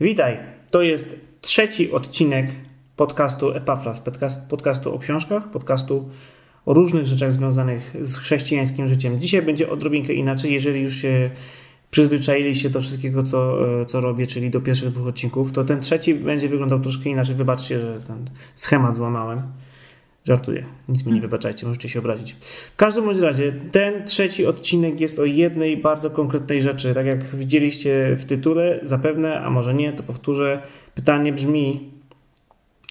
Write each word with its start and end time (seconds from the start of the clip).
Witaj, 0.00 0.38
to 0.70 0.82
jest 0.82 1.20
trzeci 1.40 1.92
odcinek 1.92 2.46
podcastu 2.96 3.50
Epafras, 3.50 4.02
podcastu 4.48 4.94
o 4.94 4.98
książkach, 4.98 5.50
podcastu 5.50 6.08
o 6.66 6.74
różnych 6.74 7.06
rzeczach 7.06 7.32
związanych 7.32 7.96
z 8.00 8.18
chrześcijańskim 8.18 8.88
życiem. 8.88 9.20
Dzisiaj 9.20 9.42
będzie 9.42 9.70
odrobinkę 9.70 10.12
inaczej, 10.12 10.52
jeżeli 10.52 10.82
już 10.82 10.94
się 10.94 11.30
przyzwyczailiście 11.90 12.70
do 12.70 12.80
wszystkiego, 12.80 13.22
co, 13.22 13.56
co 13.86 14.00
robię, 14.00 14.26
czyli 14.26 14.50
do 14.50 14.60
pierwszych 14.60 14.88
dwóch 14.88 15.06
odcinków, 15.06 15.52
to 15.52 15.64
ten 15.64 15.80
trzeci 15.80 16.14
będzie 16.14 16.48
wyglądał 16.48 16.80
troszkę 16.80 17.10
inaczej. 17.10 17.34
Wybaczcie, 17.34 17.80
że 17.80 18.00
ten 18.06 18.24
schemat 18.54 18.96
złamałem. 18.96 19.42
Żartuję, 20.24 20.64
nic 20.88 21.06
mi 21.06 21.12
nie 21.12 21.20
wybaczajcie, 21.20 21.66
możecie 21.66 21.88
się 21.88 21.98
obrazić. 21.98 22.32
W 22.72 22.76
każdym 22.76 23.04
bądź 23.04 23.18
razie, 23.18 23.52
ten 23.52 24.04
trzeci 24.04 24.46
odcinek 24.46 25.00
jest 25.00 25.18
o 25.18 25.24
jednej 25.24 25.76
bardzo 25.76 26.10
konkretnej 26.10 26.60
rzeczy. 26.60 26.94
Tak 26.94 27.06
jak 27.06 27.24
widzieliście 27.24 28.16
w 28.16 28.24
tytule, 28.24 28.80
zapewne, 28.82 29.40
a 29.40 29.50
może 29.50 29.74
nie, 29.74 29.92
to 29.92 30.02
powtórzę. 30.02 30.62
Pytanie 30.94 31.32
brzmi: 31.32 31.90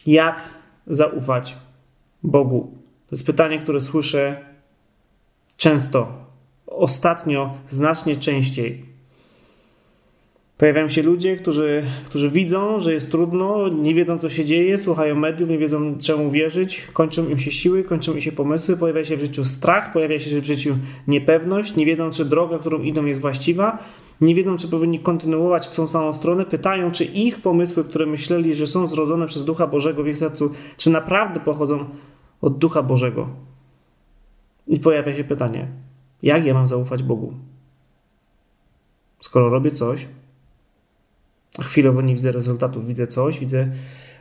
jak 0.05 0.49
zaufać 0.87 1.57
Bogu? 2.23 2.77
To 3.07 3.15
jest 3.15 3.25
pytanie, 3.25 3.59
które 3.59 3.81
słyszę 3.81 4.45
często, 5.57 6.25
ostatnio 6.67 7.57
znacznie 7.67 8.15
częściej. 8.15 8.92
Pojawiają 10.63 10.89
się 10.89 11.01
ludzie, 11.01 11.35
którzy, 11.35 11.83
którzy 12.05 12.29
widzą, 12.29 12.79
że 12.79 12.93
jest 12.93 13.11
trudno, 13.11 13.67
nie 13.67 13.93
wiedzą, 13.93 14.19
co 14.19 14.29
się 14.29 14.45
dzieje, 14.45 14.77
słuchają 14.77 15.15
mediów, 15.15 15.49
nie 15.49 15.57
wiedzą, 15.57 15.97
czemu 15.97 16.29
wierzyć, 16.29 16.87
kończą 16.93 17.27
im 17.27 17.37
się 17.37 17.51
siły, 17.51 17.83
kończą 17.83 18.13
im 18.13 18.21
się 18.21 18.31
pomysły, 18.31 18.77
pojawia 18.77 19.05
się 19.05 19.17
w 19.17 19.19
życiu 19.19 19.45
strach, 19.45 19.93
pojawia 19.93 20.19
się 20.19 20.41
w 20.41 20.43
życiu 20.43 20.75
niepewność, 21.07 21.75
nie 21.75 21.85
wiedzą, 21.85 22.09
czy 22.09 22.25
droga, 22.25 22.59
którą 22.59 22.81
idą, 22.81 23.05
jest 23.05 23.21
właściwa, 23.21 23.77
nie 24.21 24.35
wiedzą, 24.35 24.57
czy 24.57 24.67
powinni 24.67 24.99
kontynuować 24.99 25.67
w 25.67 25.75
tą 25.75 25.87
samą 25.87 26.13
stronę, 26.13 26.45
pytają, 26.45 26.91
czy 26.91 27.05
ich 27.05 27.41
pomysły, 27.41 27.83
które 27.83 28.05
myśleli, 28.05 28.55
że 28.55 28.67
są 28.67 28.87
zrodzone 28.87 29.27
przez 29.27 29.45
Ducha 29.45 29.67
Bożego 29.67 30.03
w 30.03 30.07
ich 30.07 30.17
sercu, 30.17 30.51
czy 30.77 30.89
naprawdę 30.89 31.39
pochodzą 31.39 31.85
od 32.41 32.57
Ducha 32.57 32.83
Bożego. 32.83 33.29
I 34.67 34.79
pojawia 34.79 35.13
się 35.13 35.23
pytanie, 35.23 35.67
jak 36.21 36.45
ja 36.45 36.53
mam 36.53 36.67
zaufać 36.67 37.03
Bogu? 37.03 37.33
Skoro 39.19 39.49
robię 39.49 39.71
coś, 39.71 40.07
chwilowo 41.61 42.01
nie 42.01 42.13
widzę 42.13 42.31
rezultatów, 42.31 42.87
widzę 42.87 43.07
coś, 43.07 43.39
widzę, 43.39 43.67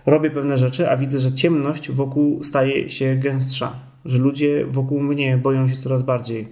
robię 0.07 0.31
pewne 0.31 0.57
rzeczy, 0.57 0.91
a 0.91 0.97
widzę, 0.97 1.21
że 1.21 1.33
ciemność 1.33 1.91
wokół 1.91 2.45
staje 2.45 2.89
się 2.89 3.17
gęstsza, 3.17 3.73
że 4.05 4.19
ludzie 4.19 4.67
wokół 4.67 5.01
mnie 5.01 5.37
boją 5.37 5.69
się 5.69 5.77
coraz 5.77 6.03
bardziej. 6.03 6.49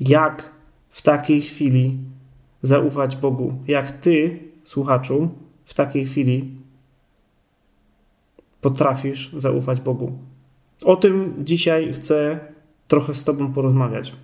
Jak 0.00 0.50
w 0.88 1.02
takiej 1.02 1.42
chwili 1.42 1.98
zaufać 2.62 3.16
Bogu? 3.16 3.54
Jak 3.68 3.90
ty, 3.90 4.38
słuchaczu, 4.64 5.30
w 5.64 5.74
takiej 5.74 6.06
chwili 6.06 6.50
potrafisz 8.60 9.32
zaufać 9.36 9.80
Bogu? 9.80 10.18
O 10.84 10.96
tym 10.96 11.34
dzisiaj 11.38 11.92
chcę 11.92 12.40
trochę 12.88 13.14
z 13.14 13.24
Tobą 13.24 13.52
porozmawiać. 13.52 14.16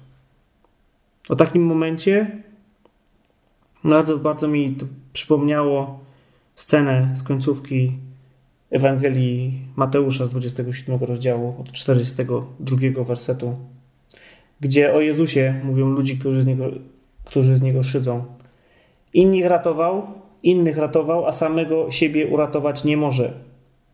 O 1.28 1.36
takim 1.36 1.64
momencie, 1.66 2.42
bardzo, 3.84 4.19
bardzo 4.19 4.48
mi 4.48 4.70
to 4.70 4.86
przypomniało 5.12 6.00
scenę 6.55 7.11
z 7.14 7.22
końcówki 7.22 7.92
Ewangelii 8.70 9.52
Mateusza 9.77 10.27
z 10.27 10.30
27 10.30 11.00
rozdziału 11.00 11.55
od 11.61 11.72
42 11.72 13.05
wersetu, 13.05 13.55
gdzie 14.60 14.94
o 14.94 15.00
Jezusie 15.00 15.60
mówią 15.64 15.91
ludzi, 15.91 16.19
którzy 16.19 16.42
z 16.42 16.47
niego, 16.47 16.64
którzy 17.25 17.56
z 17.56 17.62
niego 17.62 17.83
szydzą. 17.83 18.25
Innych 19.14 19.47
ratował, 19.47 20.06
innych 20.42 20.78
ratował, 20.78 21.27
a 21.27 21.33
samego 21.33 21.91
siebie 21.91 22.27
uratować 22.27 22.84
nie 22.84 22.97
może. 22.97 23.33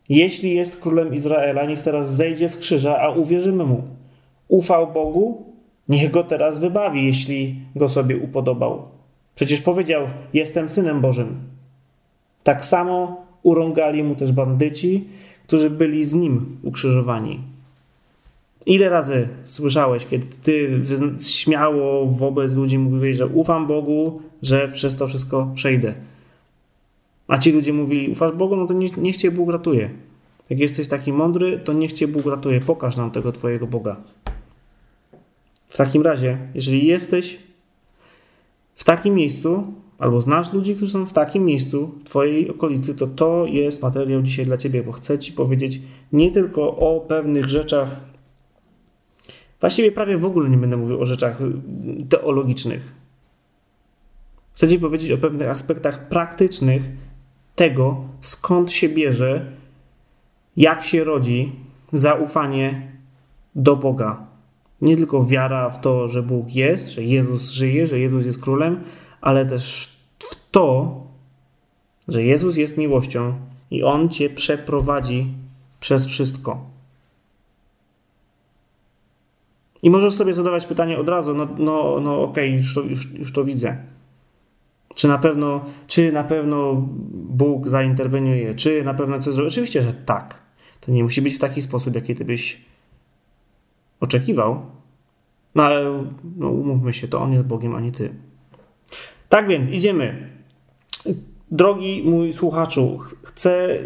Jeśli 0.09 0.55
jest 0.55 0.81
królem 0.81 1.15
Izraela, 1.15 1.65
niech 1.65 1.83
teraz 1.83 2.15
zejdzie 2.15 2.49
z 2.49 2.57
krzyża, 2.57 2.99
a 3.01 3.11
uwierzymy 3.11 3.65
mu. 3.65 3.83
Ufał 4.49 4.93
Bogu, 4.93 5.53
niech 5.89 6.11
go 6.11 6.25
teraz 6.25 6.59
wybawi, 6.59 7.07
jeśli 7.07 7.61
go 7.77 7.89
sobie 7.89 8.17
upodobał. 8.17 8.98
Przecież 9.39 9.61
powiedział: 9.61 10.07
Jestem 10.35 10.69
synem 10.69 11.01
Bożym. 11.01 11.37
Tak 12.45 12.65
samo 12.65 13.27
urągali 13.43 14.03
mu 14.03 14.15
też 14.15 14.33
bandyci, 14.33 15.05
którzy 15.47 15.71
byli 15.71 16.05
z 16.05 16.15
nim 16.15 16.57
ukrzyżowani. 16.63 17.41
Ile 18.67 18.89
razy 18.89 19.29
słyszałeś, 19.45 20.07
kiedy 20.07 20.27
ty 20.43 20.83
śmiało 21.29 22.07
wobec 22.07 22.53
ludzi 22.53 22.79
mówiłeś, 22.79 23.17
że 23.17 23.27
ufam 23.27 23.67
Bogu, 23.67 24.23
że 24.43 24.69
przez 24.69 24.97
to 24.97 25.09
wszystko 25.09 25.51
przejdę? 25.55 25.95
A 27.29 27.39
ci 27.39 27.53
ludzie 27.53 27.73
mówili, 27.73 28.11
ufasz 28.11 28.33
Bogu, 28.33 28.57
no 28.57 28.67
to 28.67 28.75
nie, 28.75 28.89
niech 28.97 29.17
cię 29.17 29.31
Bóg 29.31 29.51
ratuje. 29.51 29.91
Jak 30.51 30.61
jesteś 30.61 30.89
taki 30.89 31.13
mądry, 31.13 31.61
to 31.65 31.73
niech 31.73 31.93
cię 31.93 32.09
Bóg 32.09 32.27
ratuje. 32.27 32.61
Pokaż 32.61 32.97
nam 32.97 33.11
tego 33.11 33.33
twojego 33.33 33.67
Boga. 33.67 33.97
W 35.69 35.77
takim 35.77 36.03
razie, 36.03 36.39
jeżeli 36.55 36.87
jesteś 36.87 37.48
w 38.79 38.85
takim 38.85 39.15
miejscu, 39.15 39.73
albo 39.99 40.21
znasz 40.21 40.53
ludzi, 40.53 40.75
którzy 40.75 40.93
są 40.93 41.07
w 41.07 41.13
takim 41.13 41.45
miejscu, 41.45 41.95
w 42.01 42.05
Twojej 42.05 42.51
okolicy, 42.51 42.95
to 42.95 43.07
to 43.07 43.47
jest 43.47 43.83
materiał 43.83 44.23
dzisiaj 44.23 44.47
dla 44.47 44.57
Ciebie, 44.57 44.83
bo 44.83 44.93
chcę 44.93 45.19
Ci 45.19 45.33
powiedzieć 45.33 45.81
nie 46.13 46.33
tylko 46.33 46.77
o 46.77 47.01
pewnych 47.01 47.49
rzeczach, 47.49 48.01
właściwie 49.61 49.93
prawie 49.93 50.19
w 50.19 50.25
ogóle 50.25 50.51
nie 50.51 50.57
będę 50.57 50.77
mówił 50.77 51.01
o 51.01 51.05
rzeczach 51.05 51.39
teologicznych. 52.09 52.93
Chcę 54.55 54.69
Ci 54.69 54.79
powiedzieć 54.79 55.11
o 55.11 55.19
pewnych 55.19 55.49
aspektach 55.49 56.09
praktycznych 56.09 56.83
tego, 57.57 58.05
skąd 58.21 58.73
się 58.73 58.89
bierze, 58.89 59.53
jak 60.57 60.85
się 60.85 61.05
rodzi 61.05 61.53
zaufanie 61.93 62.93
do 63.55 63.77
Boga, 63.77 64.27
nie 64.81 64.97
tylko 64.97 65.25
wiara 65.25 65.71
w 65.71 65.81
to, 65.81 66.09
że 66.09 66.23
Bóg 66.23 66.55
jest, 66.55 66.91
że 66.91 67.03
Jezus 67.03 67.51
żyje, 67.51 67.87
że 67.87 67.99
Jezus 67.99 68.27
jest 68.27 68.41
królem, 68.41 68.85
ale 69.21 69.47
też 69.47 69.97
w 70.19 70.51
to, 70.51 70.97
że 72.09 72.25
Jezus 72.25 72.57
jest 72.57 72.79
miłością 72.79 73.35
i 73.71 73.83
On 73.83 74.09
cię 74.09 74.31
przeprowadzi 74.31 75.27
przez 75.81 76.07
wszystko. 76.07 76.65
I 79.83 79.91
możesz 79.91 80.15
sobie 80.15 80.33
zadawać 80.33 80.67
pytanie 80.67 80.99
od 80.99 81.09
razu, 81.09 81.35
no, 81.35 81.49
no, 81.59 82.01
no 82.01 82.23
okej, 82.23 82.49
okay, 82.49 82.59
już, 82.59 82.75
to, 82.75 82.83
już, 82.83 83.13
już 83.13 83.33
to 83.33 83.45
widzę. 83.45 83.77
Czy 84.97 85.09
na 85.09 85.19
pewno, 85.19 85.65
czy 85.87 86.13
na 86.13 86.25
pewno 86.25 86.89
Bóg 87.13 87.69
zainterweniuje, 87.69 88.55
czy 88.55 88.85
na 88.85 88.95
pewno 88.95 89.21
coś 89.21 89.35
zrobi? 89.35 89.49
Oczywiście, 89.49 89.83
że 89.83 89.93
tak. 89.93 90.43
To 90.81 90.93
nie 90.93 91.03
musi 91.03 91.23
być 91.23 91.35
w 91.35 91.39
taki 91.39 91.63
sposób, 91.63 91.95
jaki 91.95 92.15
ty 92.15 92.25
byś 92.25 92.68
oczekiwał, 94.01 94.63
no 95.55 95.63
ale 95.63 96.05
no, 96.37 96.49
umówmy 96.49 96.93
się, 96.93 97.09
to 97.09 97.21
on 97.21 97.33
jest 97.33 97.45
Bogiem, 97.45 97.75
a 97.75 97.81
nie 97.81 97.93
ty. 97.93 98.15
Tak 99.29 99.49
więc 99.49 99.69
idziemy. 99.69 100.33
Drogi 101.51 102.03
mój 102.07 102.33
słuchaczu, 102.33 102.99
chcę 103.23 103.79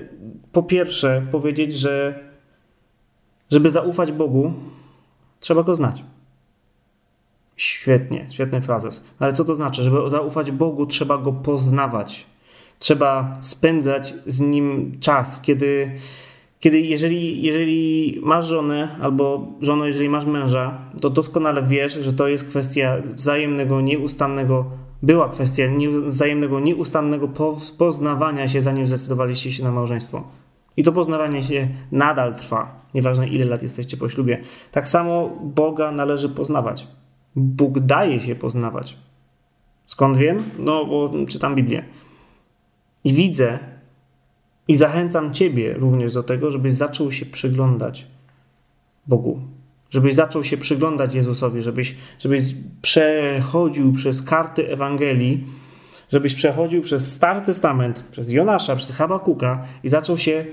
po 0.53 0.63
pierwsze 0.63 1.27
powiedzieć, 1.31 1.73
że 1.73 2.21
żeby 3.51 3.71
zaufać 3.71 4.13
Bogu, 4.13 4.53
trzeba 5.41 5.63
go 5.63 5.75
znać. 5.75 6.05
Świetnie, 7.57 8.27
świetny 8.31 8.61
frazes. 8.61 9.05
No 9.21 9.27
ale 9.27 9.33
co 9.33 9.45
to 9.45 9.55
znaczy? 9.55 9.83
Żeby 9.83 10.11
zaufać 10.11 10.51
Bogu, 10.51 10.87
trzeba 10.87 11.19
go 11.19 11.33
poznawać. 11.33 12.27
Trzeba 12.79 13.33
spędzać 13.41 14.15
z 14.27 14.41
nim 14.41 14.97
czas, 15.01 15.41
kiedy 15.41 15.91
kiedy 16.63 16.81
jeżeli, 16.81 17.43
jeżeli 17.43 18.21
masz 18.23 18.47
żonę 18.47 18.97
albo 19.01 19.47
żonę, 19.61 19.87
jeżeli 19.87 20.09
masz 20.09 20.27
męża, 20.27 20.79
to 21.01 21.11
doskonale 21.11 21.63
wiesz, 21.63 21.93
że 21.93 22.13
to 22.13 22.29
jest 22.29 22.49
kwestia 22.49 22.97
wzajemnego, 23.05 23.81
nieustannego, 23.81 24.71
była 25.03 25.29
kwestia 25.29 25.65
wzajemnego, 26.07 26.61
nieustannego 26.61 27.29
poznawania 27.79 28.49
się, 28.49 28.63
zanim 28.63 28.87
zdecydowaliście 28.87 29.53
się 29.53 29.65
na 29.65 29.73
małżeństwo. 29.73 30.25
I 30.77 30.83
to 30.83 30.93
poznawanie 30.93 31.43
się 31.43 31.69
nadal 31.93 32.35
trwa, 32.35 32.87
nieważne 32.95 33.29
ile 33.29 33.45
lat 33.45 33.63
jesteście 33.63 33.97
po 33.97 34.09
ślubie. 34.09 34.43
Tak 34.73 34.89
samo 34.89 35.31
Boga 35.43 35.93
należy 35.93 36.29
poznawać. 36.29 36.89
Bóg 37.37 37.81
daje 37.81 38.21
się 38.21 38.35
poznawać. 38.35 38.97
Skąd 39.87 40.19
wiem? 40.19 40.39
No, 40.59 40.85
bo 40.85 41.11
czytam 41.29 41.55
Biblię. 41.55 41.85
I 43.05 43.13
widzę, 43.13 43.72
i 44.69 44.75
zachęcam 44.75 45.33
Ciebie 45.33 45.75
również 45.75 46.13
do 46.13 46.23
tego, 46.23 46.51
żebyś 46.51 46.75
zaczął 46.75 47.13
się 47.13 47.27
przyglądać 47.27 48.07
Bogu. 49.07 49.41
Żebyś 49.91 50.15
zaczął 50.15 50.45
się 50.45 50.57
przyglądać 50.57 51.15
Jezusowi, 51.15 51.63
żebyś, 51.63 51.97
żebyś 52.19 52.43
przechodził 52.83 53.93
przez 53.93 54.23
karty 54.23 54.69
Ewangelii, 54.69 55.45
żebyś 56.09 56.35
przechodził 56.35 56.83
przez 56.83 57.13
Stary 57.13 57.41
Testament, 57.41 58.05
przez 58.11 58.33
Jonasza, 58.33 58.77
przez 58.77 58.91
Habakuka 58.91 59.65
i 59.85 59.89
zaczął 59.89 60.19
się 60.19 60.45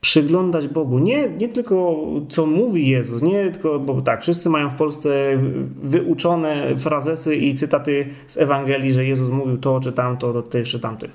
przyglądać 0.00 0.68
Bogu. 0.68 0.98
Nie, 0.98 1.28
nie 1.28 1.48
tylko 1.48 1.96
co 2.28 2.46
mówi 2.46 2.88
Jezus, 2.88 3.22
nie 3.22 3.50
tylko, 3.50 3.80
bo 3.80 4.02
tak, 4.02 4.22
wszyscy 4.22 4.50
mają 4.50 4.70
w 4.70 4.74
Polsce 4.74 5.38
wyuczone 5.82 6.76
frazesy 6.76 7.36
i 7.36 7.54
cytaty 7.54 8.06
z 8.26 8.36
Ewangelii, 8.36 8.92
że 8.92 9.04
Jezus 9.04 9.30
mówił 9.30 9.58
to 9.58 9.80
czy 9.80 9.92
tamto 9.92 10.32
do 10.32 10.42
tych 10.42 10.68
czy 10.68 10.80
tamtych. 10.80 11.10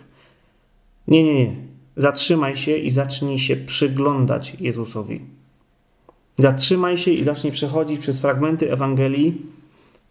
Nie, 1.07 1.23
nie, 1.23 1.33
nie. 1.33 1.68
Zatrzymaj 1.99 2.57
się 2.57 2.77
i 2.77 2.91
zacznij 2.91 3.39
się 3.39 3.55
przyglądać 3.55 4.57
Jezusowi. 4.59 5.21
Zatrzymaj 6.37 6.97
się 6.97 7.11
i 7.11 7.23
zacznij 7.23 7.53
przechodzić 7.53 7.99
przez 7.99 8.21
fragmenty 8.21 8.71
Ewangelii, 8.71 9.41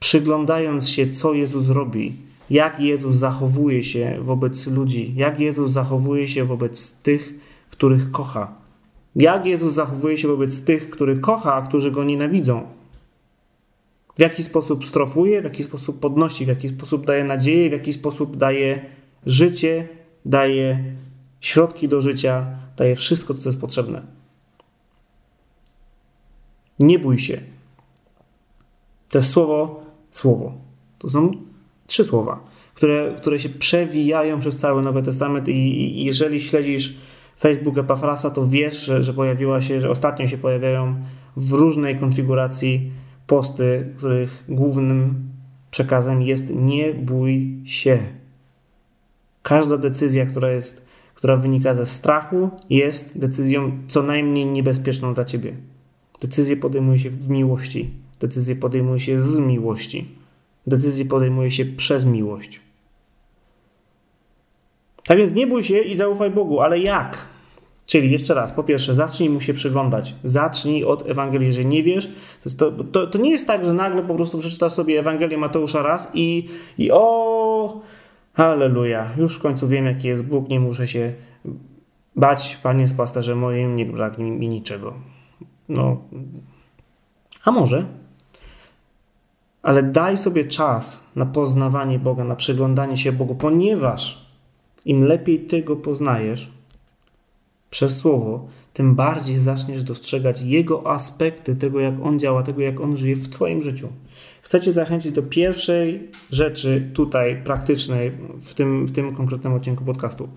przyglądając 0.01 0.89
się, 0.89 1.09
co 1.09 1.35
Jezus 1.35 1.69
robi, 1.69 2.13
jak 2.51 2.81
Jezus 2.81 3.17
zachowuje 3.17 3.85
się 3.85 4.19
wobec 4.21 4.67
ludzi, 4.67 5.15
jak 5.17 5.41
Jezus 5.41 5.71
zachowuje 5.71 6.29
się 6.29 6.45
wobec 6.45 6.93
tych, 6.93 7.35
których 7.71 8.11
kocha. 8.11 8.53
Jak 9.17 9.47
Jezus 9.47 9.75
zachowuje 9.75 10.19
się 10.19 10.29
wobec 10.29 10.65
tych, 10.65 10.91
których 10.91 11.21
kocha, 11.21 11.55
a 11.55 11.63
którzy 11.63 11.91
go 11.91 12.05
nienawidzą. 12.05 12.67
W 14.17 14.21
jaki 14.21 14.43
sposób 14.43 14.87
strofuje, 14.87 15.41
w 15.41 15.45
jaki 15.45 15.63
sposób 15.63 16.01
podnosi, 16.01 16.45
w 16.45 16.49
jaki 16.49 16.69
sposób 16.69 17.07
daje 17.07 17.25
nadzieję, 17.25 17.69
w 17.69 17.73
jaki 17.73 17.93
sposób 17.93 18.37
daje 18.37 18.85
życie, 19.27 19.89
daje 20.25 20.85
środki 21.41 21.89
do 21.89 22.01
życia, 22.01 22.47
daje 22.77 22.97
wszystko, 22.97 23.35
co 23.35 23.49
jest 23.49 23.61
potrzebne. 23.61 24.03
Nie 26.79 26.99
bój 26.99 27.19
się. 27.19 27.41
To 29.09 29.19
jest 29.19 29.31
słowo, 29.31 29.83
słowo. 30.11 30.53
To 30.99 31.09
są 31.09 31.33
trzy 31.87 32.05
słowa, 32.05 32.45
które, 32.75 33.15
które 33.17 33.39
się 33.39 33.49
przewijają 33.49 34.41
przez 34.41 34.57
cały 34.57 34.83
Nowy 34.83 35.03
Testament 35.03 35.49
i, 35.49 35.53
i 35.53 36.05
jeżeli 36.05 36.41
śledzisz 36.41 36.97
Facebook 37.41 37.79
Epafrasa, 37.79 38.31
to 38.31 38.47
wiesz, 38.47 38.85
że, 38.85 39.03
że 39.03 39.15
pojawiła 39.15 39.61
się, 39.61 39.81
że 39.81 39.91
ostatnio 39.91 40.27
się 40.27 40.39
pojawiają 40.39 40.97
w 41.37 41.53
różnej 41.53 41.99
konfiguracji 41.99 42.91
posty, 43.27 43.95
których 43.97 44.45
głównym 44.49 45.29
przekazem 45.71 46.23
jest 46.23 46.51
nie 46.55 46.95
bój 46.95 47.61
się. 47.65 47.99
Każda 49.43 49.79
decyzja, 49.79 50.27
która 50.27 50.51
jest, 50.51 50.88
która 51.19 51.37
wynika 51.37 51.75
ze 51.75 51.87
strachu, 51.87 52.51
jest 52.71 53.19
decyzją 53.19 53.73
co 53.89 54.03
najmniej 54.03 54.47
niebezpieczną 54.47 55.15
dla 55.15 55.25
ciebie. 55.25 55.57
Decyzje 56.21 56.57
podejmuje 56.57 56.99
się 56.99 57.11
w 57.11 57.29
miłości. 57.29 57.91
Decyzje 58.21 58.57
podejmuje 58.57 59.01
się 59.01 59.23
z 59.23 59.39
miłości. 59.39 60.09
Decyzje 60.67 61.05
podejmuje 61.05 61.51
się 61.51 61.65
przez 61.65 62.05
miłość. 62.05 62.61
Tak 65.05 65.19
więc 65.19 65.35
nie 65.35 65.47
bój 65.47 65.63
się 65.63 65.79
i 65.79 65.95
zaufaj 65.95 66.31
Bogu, 66.31 66.61
ale 66.61 66.79
jak? 66.79 67.27
Czyli 67.87 68.13
jeszcze 68.13 68.35
raz, 68.35 68.53
po 68.53 68.65
pierwsze, 68.65 68.95
zacznij 68.95 69.31
mu 69.31 69.41
się 69.41 69.55
przyglądać. 69.55 70.15
Zacznij 70.25 70.85
od 70.85 71.11
Ewangelii. 71.11 71.47
Jeżeli 71.47 71.67
nie 71.67 71.83
wiesz, 71.83 72.13
to, 72.59 72.73
to, 72.73 73.07
to 73.07 73.19
nie 73.19 73.31
jest 73.31 73.47
tak, 73.47 73.65
że 73.65 73.73
nagle 73.73 74.03
po 74.03 74.15
prostu 74.15 74.39
przeczytasz 74.39 74.73
sobie 74.73 74.99
Ewangelię 74.99 75.39
Mateusza 75.39 75.83
raz 75.83 76.11
i, 76.15 76.49
i 76.79 76.91
o, 76.91 77.81
halleluja, 78.39 79.11
już 79.17 79.37
w 79.37 79.43
końcu 79.43 79.69
wiem, 79.69 79.87
jaki 79.87 80.09
jest 80.09 80.25
Bóg, 80.25 80.49
nie 80.49 80.61
muszę 80.61 80.89
się 80.89 81.13
bać, 82.17 82.57
Panie 82.63 82.83
jest 82.83 82.97
pasterzem 82.97 83.39
moim, 83.39 83.77
nie 83.77 83.87
braknie 83.87 84.31
mi 84.31 84.49
niczego. 84.49 84.95
No, 85.69 85.97
a 87.45 87.51
może? 87.51 87.87
Ale 89.63 89.83
daj 89.83 90.19
sobie 90.19 90.45
czas 90.45 91.05
na 91.17 91.27
poznawanie 91.27 91.99
Boga, 91.99 92.25
na 92.25 92.37
przyglądanie 92.37 92.97
się 92.97 93.13
Bogu, 93.13 93.35
ponieważ 93.35 94.27
im 94.85 95.05
lepiej 95.05 95.41
Ty 95.41 95.63
go 95.63 95.77
poznajesz 95.77 96.53
przez 97.71 97.99
Słowo, 97.99 98.49
tym 98.79 98.95
bardziej 98.95 99.39
zaczniesz 99.39 99.83
dostrzegać 99.83 100.43
Jego 100.43 100.91
aspekty, 100.91 101.57
tego 101.57 101.81
jak 101.81 101.95
On 102.03 102.19
działa, 102.19 102.43
tego 102.43 102.63
jak 102.63 102.81
On 102.81 102.97
żyje 102.97 103.17
w 103.17 103.29
Twoim 103.29 103.63
życiu. 103.63 103.89
Chcę 104.43 104.61
Cię 104.61 104.73
zachęcić 104.73 105.13
do 105.13 105.23
pierwszej 105.23 106.09
rzeczy 106.31 106.91
tutaj 106.95 107.43
praktycznej 107.45 108.13
w 108.41 108.55
tym, 108.55 108.87
w 108.87 108.93
tym 108.93 109.15
konkretnym 109.15 109.53
odcinku 109.53 109.85
podcastu. 109.85 110.29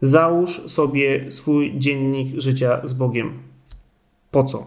Załóż 0.00 0.62
sobie 0.66 1.30
swój 1.30 1.78
dziennik 1.78 2.40
życia 2.40 2.80
z 2.84 2.92
Bogiem. 2.92 3.32
Po 4.30 4.44
co? 4.44 4.66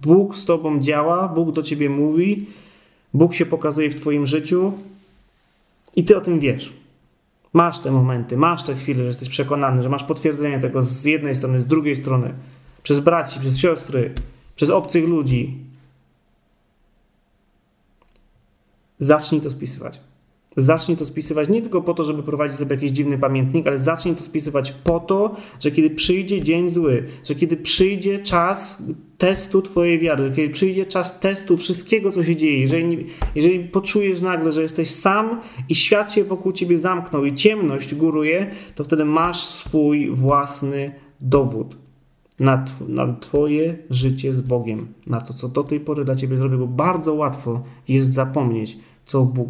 Bóg 0.00 0.36
z 0.36 0.44
Tobą 0.44 0.80
działa, 0.80 1.28
Bóg 1.28 1.52
do 1.52 1.62
Ciebie 1.62 1.90
mówi, 1.90 2.46
Bóg 3.14 3.34
się 3.34 3.46
pokazuje 3.46 3.90
w 3.90 4.00
Twoim 4.00 4.26
życiu 4.26 4.72
i 5.96 6.04
Ty 6.04 6.16
o 6.16 6.20
tym 6.20 6.40
wiesz. 6.40 6.72
Masz 7.56 7.78
te 7.78 7.90
momenty, 7.90 8.36
masz 8.36 8.62
te 8.62 8.74
chwile, 8.74 8.98
że 8.98 9.06
jesteś 9.06 9.28
przekonany, 9.28 9.82
że 9.82 9.88
masz 9.88 10.04
potwierdzenie 10.04 10.60
tego 10.60 10.82
z 10.82 11.04
jednej 11.04 11.34
strony, 11.34 11.60
z 11.60 11.66
drugiej 11.66 11.96
strony, 11.96 12.34
przez 12.82 13.00
braci, 13.00 13.40
przez 13.40 13.58
siostry, 13.58 14.14
przez 14.56 14.70
obcych 14.70 15.08
ludzi. 15.08 15.64
Zacznij 18.98 19.40
to 19.40 19.50
spisywać. 19.50 20.00
Zacznij 20.56 20.96
to 20.96 21.06
spisywać 21.06 21.48
nie 21.48 21.62
tylko 21.62 21.82
po 21.82 21.94
to, 21.94 22.04
żeby 22.04 22.22
prowadzić 22.22 22.58
sobie 22.58 22.74
jakiś 22.74 22.90
dziwny 22.90 23.18
pamiętnik, 23.18 23.66
ale 23.66 23.78
zacznij 23.78 24.14
to 24.14 24.22
spisywać 24.22 24.72
po 24.72 25.00
to, 25.00 25.36
że 25.60 25.70
kiedy 25.70 25.90
przyjdzie 25.90 26.42
dzień 26.42 26.70
zły, 26.70 27.04
że 27.24 27.34
kiedy 27.34 27.56
przyjdzie 27.56 28.18
czas 28.18 28.82
testu 29.18 29.62
Twojej 29.62 29.98
wiary, 29.98 30.24
że 30.24 30.32
kiedy 30.32 30.52
przyjdzie 30.52 30.86
czas 30.86 31.20
testu 31.20 31.56
wszystkiego, 31.56 32.12
co 32.12 32.24
się 32.24 32.36
dzieje, 32.36 32.60
jeżeli, 32.60 33.06
jeżeli 33.34 33.64
poczujesz 33.64 34.20
nagle, 34.20 34.52
że 34.52 34.62
jesteś 34.62 34.90
sam 34.90 35.40
i 35.68 35.74
świat 35.74 36.12
się 36.12 36.24
wokół 36.24 36.52
Ciebie 36.52 36.78
zamknął 36.78 37.24
i 37.24 37.34
ciemność 37.34 37.94
góruje, 37.94 38.50
to 38.74 38.84
wtedy 38.84 39.04
masz 39.04 39.40
swój 39.44 40.10
własny 40.10 40.92
dowód 41.20 41.76
na, 42.40 42.58
tw 42.58 42.88
na 42.88 43.12
Twoje 43.12 43.78
życie 43.90 44.32
z 44.32 44.40
Bogiem, 44.40 44.86
na 45.06 45.20
to, 45.20 45.34
co 45.34 45.48
do 45.48 45.64
tej 45.64 45.80
pory 45.80 46.04
dla 46.04 46.14
Ciebie 46.14 46.36
zrobił, 46.36 46.68
bardzo 46.68 47.14
łatwo 47.14 47.62
jest 47.88 48.12
zapomnieć, 48.12 48.78
co 49.06 49.22
Bóg 49.22 49.48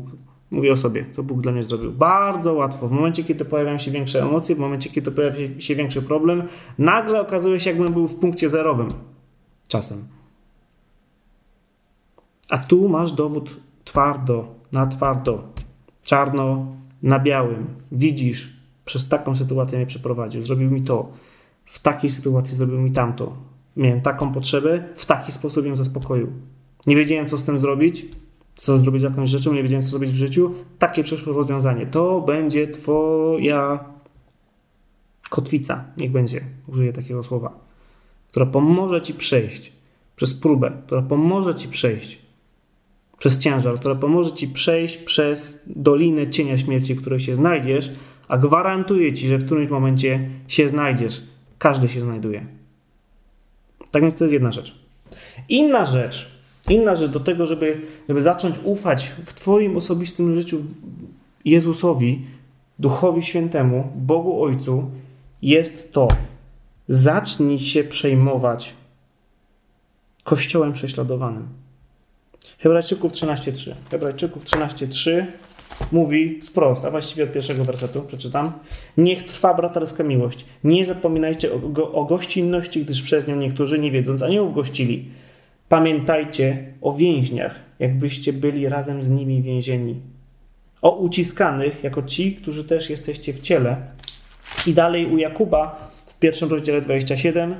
Mówię 0.57 0.73
o 0.73 0.77
sobie, 0.77 1.07
co 1.13 1.23
Bóg 1.23 1.41
dla 1.41 1.53
mnie 1.53 1.63
zrobił. 1.63 1.93
Bardzo 1.93 2.55
łatwo. 2.55 2.89
W 2.89 2.93
momencie, 2.93 3.25
kiedy 3.25 3.45
pojawiają 3.45 3.79
się 3.79 3.91
większe 3.91 4.23
emocje, 4.23 4.57
w 4.57 4.59
momencie, 4.59 4.91
kiedy 4.91 5.11
pojawia 5.11 5.61
się 5.61 5.75
większy 5.75 6.03
problem, 6.03 6.43
nagle 6.79 7.21
okazuje 7.21 7.61
się, 7.61 7.71
jakbym 7.71 7.93
był 7.93 8.07
w 8.07 8.15
punkcie 8.15 8.49
zerowym. 8.49 8.89
Czasem. 9.69 10.05
A 12.51 12.59
tu 12.59 12.89
masz 12.89 13.13
dowód 13.13 13.57
twardo, 13.85 14.55
na 14.73 14.87
twardo, 14.87 15.43
czarno 16.03 16.67
na 17.03 17.19
białym. 17.19 17.67
Widzisz, 17.93 18.57
przez 18.85 19.09
taką 19.09 19.35
sytuację 19.35 19.79
mnie 19.79 19.87
przeprowadził. 19.87 20.43
Zrobił 20.43 20.71
mi 20.71 20.83
to. 20.83 21.13
W 21.65 21.79
takiej 21.79 22.11
sytuacji 22.11 22.57
zrobił 22.57 22.79
mi 22.79 22.91
tamto. 22.91 23.37
Miałem 23.77 24.01
taką 24.01 24.33
potrzebę, 24.33 24.85
w 24.95 25.07
taki 25.07 25.33
sposób 25.33 25.67
ją 25.67 25.77
zaspokoił. 25.77 26.33
Nie 26.87 26.97
wiedziałem, 26.97 27.29
co 27.29 27.39
z 27.39 27.45
tym 27.45 27.59
zrobić, 27.59 28.07
co 28.57 28.79
zrobić 28.79 29.01
z 29.01 29.05
jakąś 29.05 29.31
rzeczą, 29.31 29.53
nie 29.53 29.63
wiedziałem, 29.63 29.83
co 29.83 29.89
zrobić 29.89 30.11
w 30.11 30.15
życiu, 30.15 30.55
takie 30.79 31.03
przyszło 31.03 31.33
rozwiązanie. 31.33 31.87
To 31.87 32.21
będzie 32.21 32.69
Twoja 32.69 33.85
kotwica, 35.31 35.85
niech 35.97 36.13
będzie, 36.13 36.41
użyję 36.67 36.93
takiego 36.93 37.23
słowa, 37.23 37.59
która 38.31 38.47
pomoże 38.47 39.01
Ci 39.01 39.15
przejść 39.15 39.73
przez 40.17 40.35
próbę, 40.35 40.73
która 40.87 41.03
pomoże 41.03 41.55
Ci 41.55 41.69
przejść 41.69 42.19
przez 43.19 43.39
ciężar, 43.39 43.79
która 43.79 43.95
pomoże 43.95 44.33
Ci 44.33 44.49
przejść 44.49 44.97
przez 44.97 45.63
dolinę 45.67 46.31
cienia 46.31 46.59
śmierci, 46.59 46.95
w 46.95 47.01
której 47.01 47.21
się 47.21 47.35
znajdziesz, 47.35 47.93
a 48.29 48.39
gwarantuję 48.39 49.13
Ci, 49.13 49.29
że 49.29 49.39
w 49.39 49.47
którymś 49.47 49.69
momencie 49.69 50.31
się 50.49 50.69
znajdziesz. 50.69 51.23
Każdy 51.59 51.89
się 51.89 52.01
znajduje. 52.01 52.47
Tak 53.91 54.03
więc 54.03 54.19
to 54.19 54.25
jest 54.25 54.33
jedna 54.33 54.51
rzecz. 54.51 54.79
Inna 55.49 55.85
rzecz, 55.85 56.36
Inna 56.69 56.95
rzecz 56.95 57.11
do 57.11 57.21
tego, 57.21 57.47
żeby, 57.47 57.81
żeby 58.09 58.23
zacząć 58.23 58.59
ufać 58.65 59.07
w 59.07 59.35
Twoim 59.35 59.77
osobistym 59.77 60.35
życiu 60.35 60.63
Jezusowi, 61.45 62.25
Duchowi 62.79 63.23
Świętemu, 63.23 63.93
Bogu 63.97 64.43
Ojcu, 64.43 64.91
jest 65.43 65.93
to, 65.93 66.09
zacznij 66.89 67.59
się 67.59 67.85
przejmować 67.85 68.75
Kościołem 70.25 70.73
prześladowanym. 70.73 71.49
Hebrajczyków 72.59 73.13
13:3. 73.13 73.75
Hebrajczyków 73.91 74.45
13:3 74.45 75.27
mówi 75.93 76.41
wprost, 76.43 76.85
a 76.85 76.91
właściwie 76.91 77.25
od 77.25 77.33
pierwszego 77.33 77.65
wersetu 77.65 78.03
przeczytam. 78.03 78.53
Niech 78.97 79.25
trwa 79.25 79.55
braterska 79.55 80.05
miłość. 80.05 80.45
Nie 80.65 80.85
zapominajcie 80.85 81.53
o, 81.53 81.59
go, 81.59 81.93
o 81.93 82.05
gościnności, 82.05 82.85
gdyż 82.85 83.03
przez 83.03 83.27
nią 83.27 83.37
niektórzy 83.37 83.79
nie 83.79 83.91
wiedząc 83.91 84.23
aniołów 84.23 84.55
gościli. 84.55 85.09
Pamiętajcie 85.69 86.73
o 86.83 86.93
więźniach, 86.93 87.63
jakbyście 87.79 88.33
byli 88.33 88.69
razem 88.69 89.03
z 89.03 89.11
nimi 89.11 89.43
więzieni. 89.43 90.01
O 90.83 90.91
uciskanych, 90.91 91.85
jako 91.85 92.03
ci, 92.03 92.35
którzy 92.35 92.65
też 92.65 92.91
jesteście 92.91 93.33
w 93.33 93.41
ciele. 93.41 93.77
I 94.67 94.73
dalej 94.73 95.07
u 95.07 95.19
Jakuba 95.19 95.91
w 96.07 96.19
pierwszym 96.19 96.51
rozdziale 96.51 96.81
27. 96.81 97.55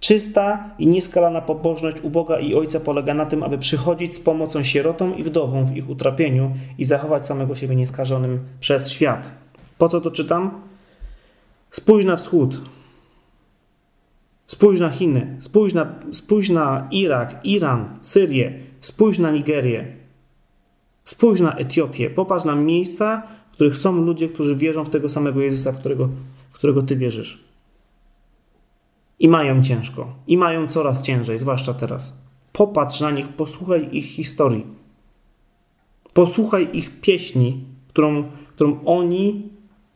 Czysta 0.00 0.70
i 0.78 0.86
nieskalana 0.86 1.40
pobożność 1.40 2.00
u 2.02 2.10
Boga 2.10 2.38
i 2.38 2.54
Ojca 2.54 2.80
polega 2.80 3.14
na 3.14 3.26
tym, 3.26 3.42
aby 3.42 3.58
przychodzić 3.58 4.14
z 4.14 4.20
pomocą 4.20 4.62
sierotom 4.62 5.16
i 5.16 5.22
wdowom 5.22 5.64
w 5.64 5.76
ich 5.76 5.90
utrapieniu 5.90 6.54
i 6.78 6.84
zachować 6.84 7.26
samego 7.26 7.54
siebie 7.54 7.76
nieskażonym 7.76 8.38
przez 8.60 8.90
świat. 8.90 9.30
Po 9.78 9.88
co 9.88 10.00
to 10.00 10.10
czytam? 10.10 10.60
Spójrz 11.70 12.04
na 12.04 12.16
wschód, 12.16 12.60
Spójrz 14.48 14.80
na 14.80 14.90
Chiny, 14.90 15.36
spójrz 15.40 15.74
na, 15.74 15.94
spójrz 16.12 16.48
na 16.48 16.88
Irak, 16.90 17.40
Iran, 17.44 17.98
Syrię, 18.00 18.60
spójrz 18.80 19.18
na 19.18 19.30
Nigerię, 19.30 19.96
spójrz 21.04 21.40
na 21.40 21.54
Etiopię. 21.54 22.10
Popatrz 22.10 22.44
na 22.44 22.54
miejsca, 22.54 23.22
w 23.50 23.52
których 23.52 23.76
są 23.76 23.92
ludzie, 23.92 24.28
którzy 24.28 24.56
wierzą 24.56 24.84
w 24.84 24.90
tego 24.90 25.08
samego 25.08 25.40
Jezusa, 25.40 25.72
w 25.72 25.78
którego, 25.78 26.08
w 26.50 26.54
którego 26.54 26.82
ty 26.82 26.96
wierzysz. 26.96 27.44
I 29.18 29.28
mają 29.28 29.62
ciężko, 29.62 30.14
i 30.26 30.36
mają 30.36 30.68
coraz 30.68 31.02
ciężej, 31.02 31.38
zwłaszcza 31.38 31.74
teraz. 31.74 32.22
Popatrz 32.52 33.00
na 33.00 33.10
nich, 33.10 33.28
posłuchaj 33.28 33.88
ich 33.92 34.04
historii. 34.04 34.66
Posłuchaj 36.12 36.68
ich 36.72 37.00
pieśni, 37.00 37.64
którą, 37.88 38.24
którą 38.54 38.84
oni 38.84 39.48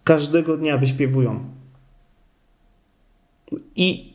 każdego 0.05 0.57
dnia 0.57 0.79
wyśpiewują. 0.79 1.45
I, 3.77 4.12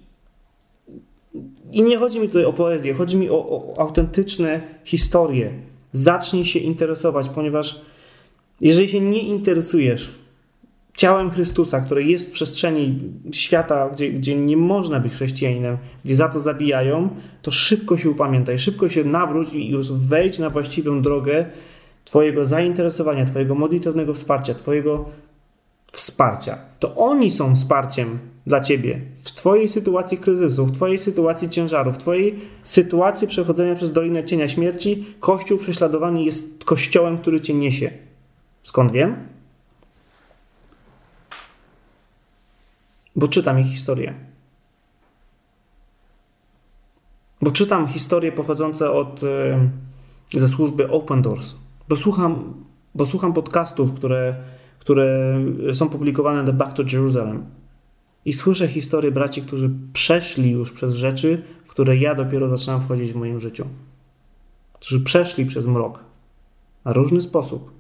I 1.71 1.83
nie 1.83 1.97
chodzi 1.97 2.19
mi 2.19 2.27
tutaj 2.27 2.45
o 2.45 2.53
poezję, 2.53 2.93
chodzi 2.93 3.17
mi 3.17 3.29
o, 3.29 3.35
o 3.35 3.73
autentyczne 3.77 4.61
historie. 4.83 5.51
Zacznij 5.91 6.45
się 6.45 6.59
interesować, 6.59 7.29
ponieważ 7.29 7.81
jeżeli 8.61 8.87
się 8.87 9.01
nie 9.01 9.19
interesujesz 9.19 10.11
ciałem 10.97 11.31
Chrystusa, 11.31 11.81
które 11.81 12.03
jest 12.03 12.29
w 12.29 12.31
przestrzeni 12.31 12.99
świata, 13.31 13.89
gdzie, 13.89 14.11
gdzie 14.11 14.35
nie 14.35 14.57
można 14.57 14.99
być 14.99 15.13
chrześcijaninem, 15.13 15.77
gdzie 16.05 16.15
za 16.15 16.29
to 16.29 16.39
zabijają, 16.39 17.09
to 17.41 17.51
szybko 17.51 17.97
się 17.97 18.09
upamiętaj, 18.09 18.59
szybko 18.59 18.89
się 18.89 19.03
nawróć 19.03 19.53
i 19.53 19.69
już 19.69 19.91
wejdź 19.91 20.39
na 20.39 20.49
właściwą 20.49 21.01
drogę 21.01 21.45
Twojego 22.05 22.45
zainteresowania, 22.45 23.25
Twojego 23.25 23.55
modlitewnego 23.55 24.13
wsparcia, 24.13 24.53
Twojego 24.55 25.05
wsparcia. 25.91 26.57
To 26.79 26.95
oni 26.95 27.31
są 27.31 27.55
wsparciem 27.55 28.19
dla 28.47 28.59
Ciebie 28.59 29.01
w 29.23 29.31
Twojej 29.31 29.69
sytuacji 29.69 30.17
kryzysu, 30.17 30.65
w 30.65 30.71
Twojej 30.71 30.99
sytuacji 30.99 31.49
ciężaru, 31.49 31.91
w 31.91 31.97
Twojej 31.97 32.39
sytuacji 32.63 33.27
przechodzenia 33.27 33.75
przez 33.75 33.91
Dolinę 33.91 34.23
Cienia 34.23 34.47
Śmierci. 34.47 35.05
Kościół 35.19 35.57
prześladowany 35.57 36.23
jest 36.23 36.63
kościołem, 36.65 37.17
który 37.17 37.41
Cię 37.41 37.53
niesie. 37.53 37.91
Skąd 38.63 38.91
wiem? 38.91 39.15
Bo 43.15 43.27
czytam 43.27 43.59
ich 43.59 43.67
historię. 43.67 44.13
Bo 47.41 47.51
czytam 47.51 47.87
historie 47.87 48.31
pochodzące 48.31 48.91
od, 48.91 49.21
ze 50.33 50.47
służby 50.47 50.89
Open 50.89 51.21
Doors. 51.21 51.55
Bo 51.89 51.95
słucham, 51.95 52.53
bo 52.95 53.05
słucham 53.05 53.33
podcastów, 53.33 53.93
które, 53.93 54.35
które 54.87 55.39
są 55.73 55.89
publikowane 55.89 56.43
na 56.43 56.53
Back 56.53 56.73
to 56.73 56.83
Jerusalem. 56.93 57.45
I 58.25 58.33
słyszę 58.33 58.67
historie 58.67 59.11
braci, 59.11 59.41
którzy 59.41 59.71
przeszli 59.93 60.51
już 60.51 60.71
przez 60.71 60.95
rzeczy, 60.95 61.41
w 61.65 61.69
które 61.69 61.97
ja 61.97 62.15
dopiero 62.15 62.49
zaczynam 62.49 62.81
wchodzić 62.81 63.13
w 63.13 63.15
moim 63.15 63.39
życiu. 63.39 63.65
Którzy 64.73 65.01
przeszli 65.01 65.45
przez 65.45 65.65
mrok. 65.65 66.03
Na 66.85 66.93
różny 66.93 67.21
sposób. 67.21 67.71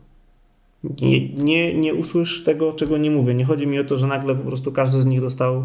Nie, 1.01 1.29
nie, 1.29 1.73
nie 1.73 1.93
usłysz 1.93 2.43
tego, 2.43 2.73
czego 2.73 2.97
nie 2.97 3.11
mówię. 3.11 3.33
Nie 3.33 3.45
chodzi 3.45 3.67
mi 3.67 3.79
o 3.79 3.83
to, 3.83 3.97
że 3.97 4.07
nagle 4.07 4.35
po 4.35 4.43
prostu 4.43 4.71
każdy 4.71 5.01
z 5.01 5.05
nich 5.05 5.21
dostał 5.21 5.63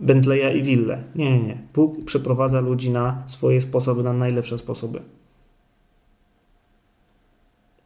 Bentleya 0.00 0.58
i 0.58 0.62
willę. 0.62 1.02
Nie, 1.14 1.30
nie, 1.30 1.46
nie. 1.46 1.58
Bóg 1.74 2.04
przeprowadza 2.04 2.60
ludzi 2.60 2.90
na 2.90 3.22
swoje 3.26 3.60
sposoby, 3.60 4.02
na 4.02 4.12
najlepsze 4.12 4.58
sposoby. 4.58 5.00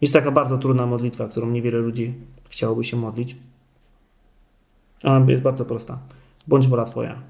Jest 0.00 0.14
taka 0.14 0.30
bardzo 0.30 0.58
trudna 0.58 0.86
modlitwa, 0.86 1.28
którą 1.28 1.50
niewiele 1.50 1.78
ludzi 1.78 2.14
chciałoby 2.50 2.84
się 2.84 2.96
modlić. 2.96 3.36
Ona 5.04 5.30
jest 5.30 5.42
bardzo 5.42 5.64
prosta. 5.64 5.98
Bądź 6.46 6.68
wola 6.68 6.84
Twoja. 6.84 7.22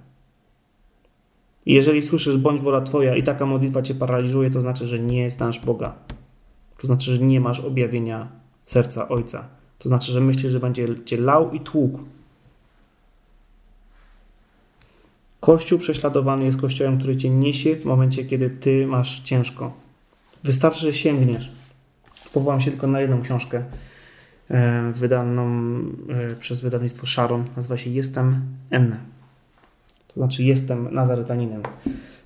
I 1.66 1.74
jeżeli 1.74 2.02
słyszysz 2.02 2.36
bądź 2.36 2.60
wola 2.60 2.80
Twoja 2.80 3.16
i 3.16 3.22
taka 3.22 3.46
modlitwa 3.46 3.82
Cię 3.82 3.94
paraliżuje, 3.94 4.50
to 4.50 4.60
znaczy, 4.60 4.86
że 4.86 4.98
nie 4.98 5.30
znasz 5.30 5.60
Boga. 5.60 5.94
To 6.78 6.86
znaczy, 6.86 7.14
że 7.14 7.22
nie 7.22 7.40
masz 7.40 7.60
objawienia 7.60 8.28
serca 8.66 9.08
Ojca. 9.08 9.48
To 9.78 9.88
znaczy, 9.88 10.12
że 10.12 10.20
myślisz, 10.20 10.52
że 10.52 10.60
będzie 10.60 11.04
Cię 11.04 11.16
lał 11.16 11.52
i 11.52 11.60
tłukł. 11.60 12.00
Kościół 15.40 15.78
prześladowany 15.78 16.44
jest 16.44 16.60
kościołem, 16.60 16.98
który 16.98 17.16
Cię 17.16 17.30
niesie 17.30 17.76
w 17.76 17.84
momencie, 17.84 18.24
kiedy 18.24 18.50
Ty 18.50 18.86
masz 18.86 19.20
ciężko. 19.20 19.72
Wystarczy, 20.44 20.80
że 20.80 20.92
sięgniesz. 20.92 21.52
Powołam 22.34 22.60
się 22.60 22.70
tylko 22.70 22.86
na 22.86 23.00
jedną 23.00 23.22
książkę 23.22 23.64
e, 24.50 24.92
wydaną 24.92 25.46
e, 26.08 26.36
przez 26.36 26.60
wydawnictwo 26.60 27.06
Sharon. 27.06 27.44
Nazywa 27.56 27.76
się 27.76 27.90
Jestem 27.90 28.40
N. 28.70 28.96
To 30.08 30.14
znaczy 30.14 30.44
Jestem 30.44 30.94
Nazaretaninem. 30.94 31.62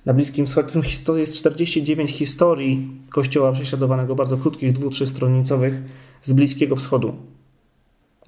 Na 0.05 0.13
Bliskim 0.13 0.45
Wschodzie 0.45 0.79
jest 1.19 1.35
49 1.35 2.11
historii 2.11 3.01
kościoła 3.09 3.51
prześladowanego, 3.51 4.15
bardzo 4.15 4.37
krótkich, 4.37 4.73
dwu, 4.73 4.91
stronicowych 4.91 5.81
z 6.21 6.33
Bliskiego 6.33 6.75
Wschodu, 6.75 7.15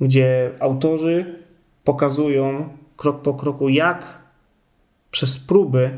gdzie 0.01 0.51
autorzy 0.59 1.39
pokazują 1.83 2.69
krok 2.97 3.21
po 3.21 3.33
kroku, 3.33 3.69
jak 3.69 4.19
przez 5.11 5.37
próby 5.37 5.91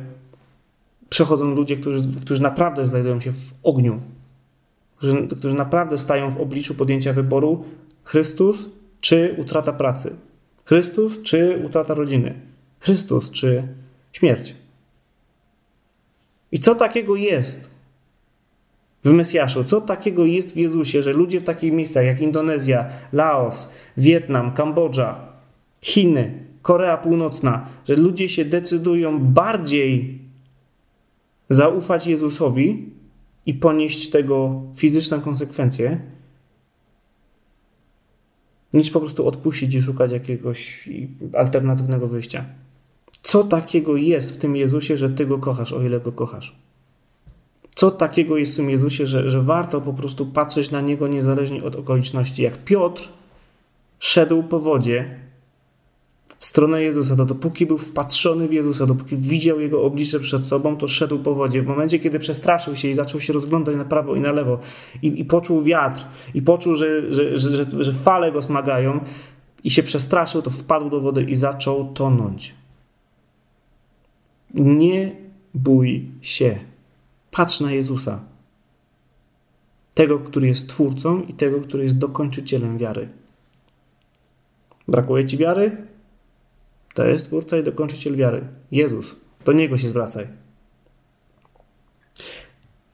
przechodzą 1.10 1.56
ludzie, 1.56 1.78
którzy, 1.78 2.04
którzy 2.22 2.42
naprawdę 2.42 2.88
znajdują 2.88 3.20
się 3.20 3.32
w 3.32 3.54
ogniu, 3.64 4.02
którzy, 4.98 5.28
którzy 5.28 5.56
naprawdę 5.56 5.98
stają 5.98 6.32
w 6.32 6.42
obliczu 6.42 6.76
podjęcia 6.76 7.14
wyboru 7.14 7.66
Chrystus 8.04 8.70
czy 9.02 9.36
utrata 9.38 9.74
pracy, 9.74 10.16
Chrystus 10.66 11.22
czy 11.22 11.64
utrata 11.66 11.94
rodziny, 11.94 12.34
Chrystus 12.80 13.32
czy 13.32 13.68
śmierć. 14.12 14.56
I 16.52 16.60
co 16.60 16.76
takiego 16.76 17.16
jest 17.16 17.70
w 19.04 19.12
Mesjaszu? 19.12 19.64
Co 19.64 19.82
takiego 19.82 20.26
jest 20.26 20.54
w 20.54 20.58
Jezusie, 20.58 21.02
że 21.02 21.14
ludzie 21.14 21.40
w 21.40 21.44
takich 21.44 21.74
miejscach 21.74 22.06
jak 22.06 22.22
Indonezja, 22.22 22.90
Laos, 23.14 23.72
Wietnam, 23.98 24.54
Kambodża, 24.54 25.20
Chiny, 25.82 26.44
Korea 26.62 26.98
Północna, 26.98 27.68
że 27.86 27.96
ludzie 27.96 28.30
się 28.30 28.46
decydują 28.46 29.20
bardziej 29.20 30.20
zaufać 31.50 32.08
Jezusowi 32.08 32.97
i 33.48 33.54
ponieść 33.54 34.10
tego 34.10 34.62
fizyczne 34.76 35.20
konsekwencje, 35.20 36.00
niż 38.74 38.92
po 38.92 39.00
prostu 39.00 39.28
odpuścić 39.28 39.76
i 39.76 39.82
szukać 39.82 40.12
jakiegoś 40.12 40.90
alternatywnego 41.34 42.08
wyjścia. 42.08 42.46
Co 43.22 43.44
takiego 43.44 43.96
jest 43.96 44.36
w 44.36 44.38
tym 44.38 44.56
Jezusie, 44.56 44.98
że 44.98 45.10
Ty 45.10 45.26
go 45.26 45.38
kochasz, 45.38 45.74
o 45.74 45.84
ile 45.84 46.00
go 46.00 46.12
kochasz? 46.12 46.56
Co 47.76 47.92
takiego 47.92 48.38
jest 48.38 48.54
w 48.54 48.58
tym 48.58 48.70
Jezusie, 48.70 49.06
że, 49.06 49.30
że 49.30 49.42
warto 49.42 49.82
po 49.82 49.94
prostu 49.94 50.26
patrzeć 50.26 50.72
na 50.72 50.82
Niego 50.82 51.08
niezależnie 51.08 51.64
od 51.64 51.76
okoliczności? 51.76 52.44
Jak 52.44 52.64
Piotr 52.64 53.10
szedł 54.00 54.44
po 54.44 54.60
wodzie 54.60 55.20
w 56.40 56.46
stronę 56.46 56.84
Jezusa, 56.84 57.16
to 57.16 57.26
dopóki 57.26 57.66
był 57.66 57.78
wpatrzony 57.78 58.48
w 58.48 58.54
Jezusa, 58.54 58.86
dopóki 58.86 59.18
widział 59.18 59.60
Jego 59.60 59.84
oblicze 59.84 60.20
przed 60.20 60.46
sobą, 60.46 60.78
to 60.78 60.88
szedł 60.88 61.20
po 61.20 61.34
wodzie. 61.34 61.62
W 61.62 61.68
momencie, 61.68 62.00
kiedy 62.00 62.20
przestraszył 62.20 62.76
się 62.76 62.88
i 62.88 62.96
zaczął 62.96 63.20
się 63.20 63.34
rozglądać 63.34 63.76
na 63.76 63.86
prawo 63.86 64.16
i 64.16 64.20
na 64.20 64.32
lewo 64.32 64.60
i, 65.02 65.20
i 65.22 65.26
poczuł 65.26 65.64
wiatr 65.64 66.06
i 66.34 66.42
poczuł, 66.42 66.76
że, 66.76 67.12
że, 67.12 67.38
że, 67.38 67.66
że, 67.84 67.94
fale 67.94 68.32
go 68.32 68.42
smagają 68.42 69.00
i 69.64 69.70
się 69.70 69.84
przestraszył, 69.84 70.42
to 70.42 70.50
wpadł 70.50 70.90
do 70.90 71.02
wody 71.02 71.24
i 71.24 71.36
zaczął 71.36 71.94
tonąć. 71.94 72.56
Nie 74.54 75.16
bój 75.54 76.06
się. 76.22 76.60
Patrz 77.32 77.60
na 77.60 77.72
Jezusa. 77.72 78.20
Tego, 79.94 80.20
który 80.20 80.48
jest 80.48 80.70
Twórcą 80.70 81.22
i 81.22 81.34
tego, 81.34 81.62
który 81.62 81.84
jest 81.84 81.98
dokończycielem 81.98 82.78
wiary. 82.78 83.10
Brakuje 84.88 85.26
ci 85.26 85.38
wiary? 85.38 85.87
To 86.98 87.08
jest 87.08 87.26
Twórca 87.26 87.58
i 87.58 87.64
dokończyciel 87.64 88.16
wiary. 88.16 88.48
Jezus. 88.72 89.16
Do 89.46 89.52
Niego 89.52 89.78
się 89.78 89.88
zwracaj. 89.88 90.28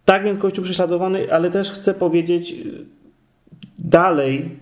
Tak 0.06 0.24
więc 0.24 0.40
Kościół 0.40 0.64
prześladowany, 0.64 1.34
ale 1.34 1.52
też 1.52 1.72
chcę 1.72 1.94
powiedzieć 1.94 2.52
y, 2.52 2.86
dalej, 3.80 4.60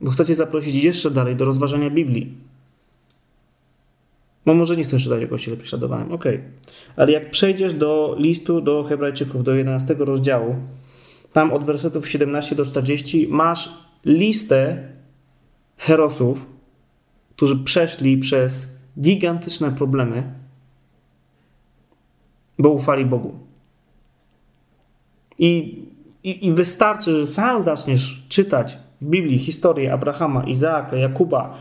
bo 0.00 0.10
chcę 0.10 0.26
Cię 0.26 0.34
zaprosić 0.34 0.84
jeszcze 0.84 1.10
dalej 1.10 1.36
do 1.36 1.44
rozważania 1.44 1.90
Biblii. 1.90 2.34
Bo 4.46 4.54
może 4.54 4.76
nie 4.76 4.84
chcesz 4.84 5.04
czytać 5.04 5.24
o 5.24 5.28
Kościele 5.28 5.56
prześladowanym, 5.56 6.12
ok. 6.12 6.24
Ale 6.96 7.12
jak 7.12 7.30
przejdziesz 7.30 7.74
do 7.74 8.16
listu 8.18 8.60
do 8.60 8.84
Hebrajczyków, 8.84 9.44
do 9.44 9.54
11 9.54 9.96
rozdziału, 9.98 10.56
tam 11.32 11.52
od 11.52 11.64
wersetów 11.64 12.08
17 12.08 12.56
do 12.56 12.64
40 12.64 13.28
masz 13.30 13.70
listę 14.04 14.88
herosów, 15.76 16.46
którzy 17.36 17.56
przeszli 17.56 18.18
przez 18.18 18.77
gigantyczne 19.00 19.70
problemy, 19.70 20.22
bo 22.58 22.70
ufali 22.70 23.04
Bogu. 23.04 23.34
I, 25.38 25.82
i, 26.24 26.46
I 26.46 26.52
wystarczy, 26.52 27.18
że 27.18 27.26
sam 27.26 27.62
zaczniesz 27.62 28.22
czytać 28.28 28.78
w 29.00 29.06
Biblii 29.06 29.38
historię 29.38 29.92
Abrahama, 29.92 30.44
Izaaka, 30.44 30.96
Jakuba, 30.96 31.54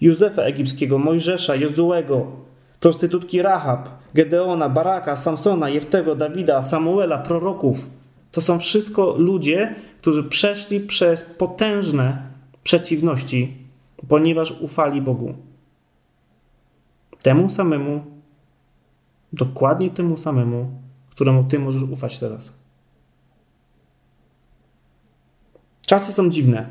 Józefa 0.00 0.42
Egipskiego, 0.42 0.98
Mojżesza, 0.98 1.56
Jozułego, 1.56 2.26
prostytutki 2.80 3.42
Rahab, 3.42 3.88
Gedeona, 4.14 4.68
Baraka, 4.68 5.16
Samsona, 5.16 5.68
Jeftego, 5.68 6.14
Dawida, 6.14 6.62
Samuela, 6.62 7.18
proroków. 7.18 7.90
To 8.30 8.40
są 8.40 8.58
wszystko 8.58 9.14
ludzie, 9.18 9.74
którzy 10.00 10.24
przeszli 10.24 10.80
przez 10.80 11.22
potężne 11.22 12.22
przeciwności, 12.62 13.56
ponieważ 14.08 14.60
ufali 14.60 15.02
Bogu. 15.02 15.34
Temu 17.24 17.48
samemu, 17.48 18.04
dokładnie 19.32 19.90
temu 19.90 20.16
samemu, 20.16 20.70
któremu 21.10 21.44
Ty 21.44 21.58
możesz 21.58 21.82
ufać 21.82 22.18
teraz. 22.18 22.52
Czasy 25.86 26.12
są 26.12 26.30
dziwne, 26.30 26.70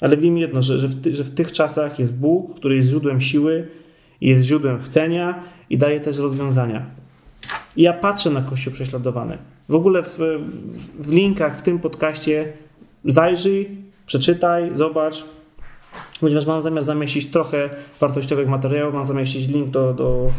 ale 0.00 0.16
wiem 0.16 0.38
jedno, 0.38 0.62
że, 0.62 0.78
że, 0.78 0.88
w 0.88 1.02
ty, 1.02 1.14
że 1.14 1.24
w 1.24 1.34
tych 1.34 1.52
czasach 1.52 1.98
jest 1.98 2.16
Bóg, 2.18 2.56
który 2.56 2.76
jest 2.76 2.88
źródłem 2.88 3.20
siły, 3.20 3.68
jest 4.20 4.46
źródłem 4.46 4.78
chcenia 4.78 5.42
i 5.70 5.78
daje 5.78 6.00
też 6.00 6.18
rozwiązania. 6.18 6.86
I 7.76 7.82
ja 7.82 7.92
patrzę 7.92 8.30
na 8.30 8.42
Kościół 8.42 8.72
prześladowany. 8.72 9.38
W 9.68 9.74
ogóle 9.74 10.02
w, 10.02 10.18
w 10.98 11.12
linkach 11.12 11.58
w 11.58 11.62
tym 11.62 11.78
podcaście 11.78 12.52
zajrzyj, 13.04 13.70
przeczytaj, 14.06 14.70
zobacz, 14.76 15.24
ponieważ 16.20 16.46
mam 16.46 16.62
zamiar 16.62 16.82
zamieścić 16.84 17.30
trochę 17.30 17.70
wartościowych 18.00 18.48
materiałów, 18.48 18.94
mam 18.94 19.04
zamieścić 19.04 19.48
link 19.48 19.70
do, 19.70 19.94
do, 19.94 20.30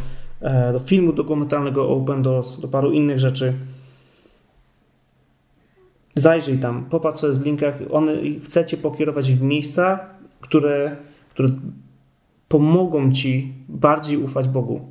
e, 0.42 0.74
do 0.74 0.80
filmu 0.80 1.14
dokumentalnego 1.14 1.90
Open 1.90 2.22
Doors, 2.22 2.60
do 2.60 2.68
paru 2.68 2.92
innych 2.92 3.20
rzeczy. 3.20 3.54
Zajrzyj 6.16 6.60
tam, 6.60 6.86
popatrz 6.86 7.20
co 7.20 7.28
jest 7.28 7.42
w 7.42 7.46
linkach. 7.46 7.76
One 7.92 8.14
chcecie 8.44 8.78
pokierować 8.78 9.34
w 9.34 9.42
miejsca, 9.42 10.00
które, 10.42 10.98
które 11.30 11.50
pomogą 12.48 13.12
ci 13.12 13.54
bardziej 13.70 14.18
ufać 14.18 14.48
Bogu. 14.48 14.82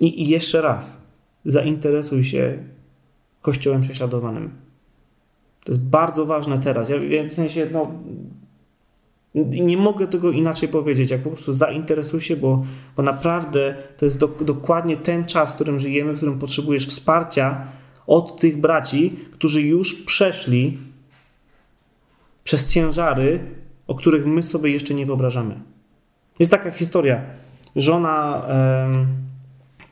I, 0.00 0.22
I, 0.22 0.28
jeszcze 0.28 0.60
raz, 0.60 1.02
zainteresuj 1.44 2.24
się 2.24 2.58
Kościołem 3.42 3.80
prześladowanym. 3.80 4.50
To 5.64 5.72
jest 5.72 5.84
bardzo 5.84 6.26
ważne 6.26 6.58
teraz. 6.58 6.88
Ja 6.88 7.28
w 7.28 7.32
sensie, 7.32 7.68
no, 7.72 7.92
nie 9.46 9.76
mogę 9.76 10.06
tego 10.06 10.30
inaczej 10.30 10.68
powiedzieć, 10.68 11.10
jak 11.10 11.20
po 11.20 11.30
prostu 11.30 11.52
zainteresuj 11.52 12.20
się, 12.20 12.36
bo, 12.36 12.64
bo 12.96 13.02
naprawdę 13.02 13.74
to 13.96 14.04
jest 14.04 14.18
do, 14.18 14.28
dokładnie 14.28 14.96
ten 14.96 15.24
czas, 15.24 15.52
w 15.52 15.54
którym 15.54 15.78
żyjemy, 15.78 16.12
w 16.12 16.16
którym 16.16 16.38
potrzebujesz 16.38 16.86
wsparcia 16.86 17.64
od 18.06 18.40
tych 18.40 18.60
braci, 18.60 19.16
którzy 19.32 19.62
już 19.62 19.94
przeszli 19.94 20.78
przez 22.44 22.72
ciężary, 22.72 23.40
o 23.86 23.94
których 23.94 24.26
my 24.26 24.42
sobie 24.42 24.70
jeszcze 24.70 24.94
nie 24.94 25.06
wyobrażamy. 25.06 25.60
Jest 26.38 26.50
taka 26.50 26.70
historia. 26.70 27.22
Żona 27.76 28.46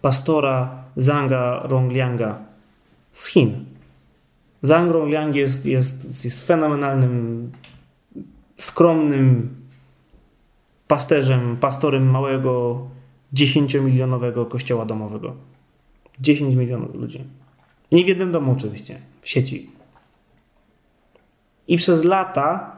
pastora 0.01 0.85
Zanga 0.97 1.61
Ronglianga 1.65 2.39
z 3.13 3.27
Chin. 3.27 3.65
Zhang 4.63 4.91
Rongliang 4.91 5.35
jest, 5.35 5.67
jest, 5.67 6.25
jest 6.25 6.47
fenomenalnym, 6.47 7.53
skromnym 8.57 9.57
pasterzem, 10.87 11.57
pastorem 11.57 12.11
małego, 12.11 12.87
10-milionowego 13.35 14.49
kościoła 14.49 14.87
domowego. 14.87 15.35
10 16.21 16.55
milionów 16.55 16.95
ludzi. 16.95 17.25
Nie 17.93 18.05
w 18.05 18.09
jednym 18.09 18.33
domu 18.33 18.53
oczywiście, 18.53 19.01
w 19.21 19.29
sieci. 19.29 19.71
I 21.69 21.77
przez 21.77 22.05
lata 22.05 22.77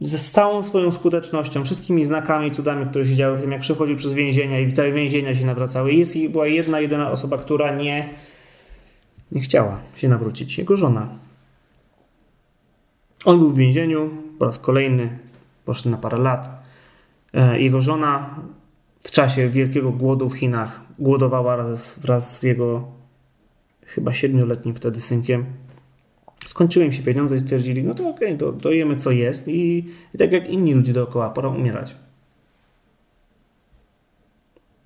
ze 0.00 0.18
całą 0.18 0.62
swoją 0.62 0.92
skutecznością, 0.92 1.64
wszystkimi 1.64 2.04
znakami, 2.04 2.50
cudami, 2.50 2.86
które 2.86 3.06
się 3.06 3.14
działy 3.14 3.36
w 3.36 3.40
tym, 3.40 3.52
jak 3.52 3.60
przechodził 3.60 3.96
przez 3.96 4.12
więzienia 4.12 4.60
i 4.60 4.72
całe 4.72 4.92
więzienia 4.92 5.34
się 5.34 5.46
nawracały, 5.46 5.92
jest 5.92 6.16
i 6.16 6.28
była 6.28 6.46
jedna, 6.46 6.80
jedyna 6.80 7.10
osoba, 7.10 7.38
która 7.38 7.76
nie, 7.76 8.08
nie 9.32 9.40
chciała 9.40 9.80
się 9.96 10.08
nawrócić. 10.08 10.58
Jego 10.58 10.76
żona. 10.76 11.08
On 13.24 13.38
był 13.38 13.50
w 13.50 13.56
więzieniu 13.56 14.10
po 14.38 14.44
raz 14.44 14.58
kolejny, 14.58 15.18
poszedł 15.64 15.90
na 15.90 15.96
parę 15.96 16.18
lat. 16.18 16.48
E, 17.32 17.60
jego 17.60 17.80
żona 17.80 18.40
w 19.02 19.10
czasie 19.10 19.48
wielkiego 19.48 19.90
głodu 19.90 20.28
w 20.28 20.38
Chinach 20.38 20.80
głodowała 20.98 21.56
wraz, 21.56 21.98
wraz 21.98 22.38
z 22.38 22.42
jego 22.42 22.88
chyba 23.86 24.12
siedmioletnim 24.12 24.74
wtedy 24.74 25.00
synkiem. 25.00 25.44
Skończyły 26.46 26.84
im 26.84 26.92
się 26.92 27.02
pieniądze 27.02 27.36
i 27.36 27.40
stwierdzili, 27.40 27.84
no 27.84 27.94
to 27.94 28.08
okej, 28.08 28.34
okay, 28.34 28.60
to, 28.60 28.72
jemy 28.72 28.96
co 28.96 29.10
jest 29.10 29.48
i, 29.48 29.78
i 30.14 30.18
tak 30.18 30.32
jak 30.32 30.50
inni 30.50 30.74
ludzie 30.74 30.92
dookoła, 30.92 31.30
pora 31.30 31.48
umierać. 31.48 31.96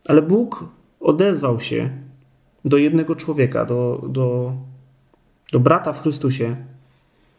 Ale 0.09 0.23
Bóg 0.23 0.65
odezwał 1.01 1.61
się 1.61 1.91
do 2.65 2.77
jednego 2.77 3.17
człowieka, 3.17 3.65
do, 3.65 4.05
do, 4.09 4.53
do 5.53 5.61
brata 5.61 5.93
w 5.93 6.03
Chrystusie, 6.03 6.57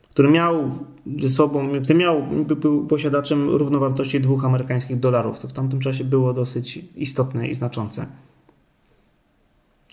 który 0.09 0.29
miał 0.31 0.71
ze 1.19 1.29
sobą, 1.29 1.81
który 1.83 1.99
miał, 1.99 2.23
był 2.61 2.87
posiadaczem 2.87 3.49
równowartości 3.49 4.19
dwóch 4.19 4.45
amerykańskich 4.45 4.99
dolarów, 4.99 5.37
co 5.37 5.47
w 5.47 5.53
tamtym 5.53 5.79
czasie 5.79 6.03
było 6.03 6.33
dosyć 6.33 6.79
istotne 6.95 7.47
i 7.47 7.53
znaczące. 7.53 8.07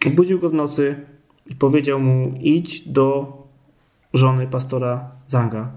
Obudził 0.06 0.40
go 0.40 0.50
w 0.50 0.54
nocy 0.54 1.06
i 1.46 1.54
powiedział 1.54 2.00
mu: 2.00 2.34
idź 2.40 2.88
do 2.88 3.32
żony 4.14 4.46
pastora 4.46 5.10
Zanga 5.26 5.72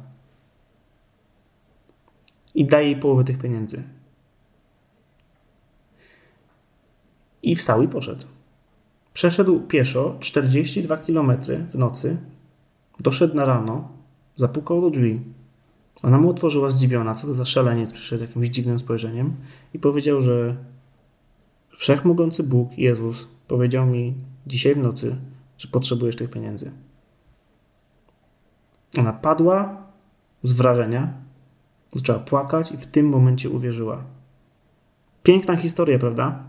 i 2.56 2.66
daj 2.66 2.86
jej 2.86 2.96
połowę 2.96 3.24
tych 3.24 3.38
pieniędzy. 3.38 3.84
I 7.44 7.56
wstał 7.56 7.84
i 7.84 7.88
poszedł. 7.88 8.26
Przeszedł 9.14 9.60
pieszo 9.60 10.18
42 10.20 10.98
km 10.98 11.32
w 11.70 11.76
nocy, 11.76 12.18
doszedł 13.00 13.36
na 13.36 13.46
rano, 13.46 13.99
zapukał 14.40 14.82
do 14.82 14.90
drzwi. 14.90 15.20
Ona 16.04 16.18
mu 16.18 16.30
otworzyła 16.30 16.70
zdziwiona, 16.70 17.14
co 17.14 17.28
to 17.28 17.34
za 17.34 17.46
szaleniec 17.46 17.92
przyszedł 17.92 18.24
jakimś 18.24 18.50
dziwnym 18.50 18.80
spojrzeniem 18.80 19.36
i 19.74 19.80
powiedział, 19.80 20.22
że 20.22 20.56
wszechmogący 21.70 22.44
Bóg, 22.44 22.78
Jezus, 22.78 23.28
powiedział 23.48 23.86
mi 23.86 24.14
dzisiaj 24.48 24.76
w 24.76 24.78
nocy, 24.78 25.16
że 25.58 25.68
potrzebujesz 25.68 26.16
tych 26.16 26.30
pieniędzy. 26.30 26.72
Ona 28.98 29.14
padła 29.14 29.78
z 30.44 30.52
wrażenia, 30.52 31.14
zaczęła 31.94 32.20
płakać 32.20 32.72
i 32.72 32.78
w 32.78 32.86
tym 32.86 33.10
momencie 33.10 33.50
uwierzyła. 33.50 34.04
Piękna 35.24 35.56
historia, 35.56 36.00
prawda? 36.00 36.44